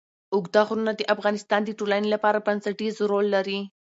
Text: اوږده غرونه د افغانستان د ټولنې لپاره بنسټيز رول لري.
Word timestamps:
اوږده 0.33 0.61
غرونه 0.67 0.91
د 0.95 1.01
افغانستان 1.13 1.61
د 1.65 1.69
ټولنې 1.79 2.07
لپاره 2.15 2.43
بنسټيز 2.47 2.95
رول 3.09 3.25
لري. 3.35 3.59